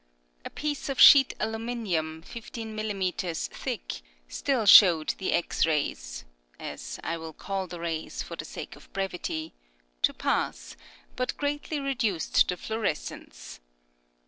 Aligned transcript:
A 0.43 0.49
piece 0.49 0.89
of 0.89 0.99
sheet 0.99 1.35
aluminium, 1.39 2.23
15 2.23 2.75
mm. 2.75 3.49
thick, 3.49 4.01
still 4.27 4.65
allowed 4.81 5.09
the 5.19 5.31
X 5.31 5.67
rays 5.67 6.25
(as 6.59 6.99
I 7.03 7.17
will 7.17 7.33
call 7.33 7.67
the 7.67 7.79
rays, 7.79 8.23
for 8.23 8.35
the 8.35 8.43
sake 8.43 8.75
of 8.75 8.91
brevity) 8.93 9.53
to 10.01 10.11
pass, 10.11 10.75
but 11.15 11.37
greatly 11.37 11.79
reduced 11.79 12.47
the 12.47 12.57
fluorescence 12.57 13.59